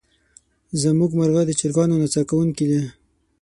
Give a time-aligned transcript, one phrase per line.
[0.81, 2.81] زمونږ مرغه د چرګانو نڅا کوونکې دی.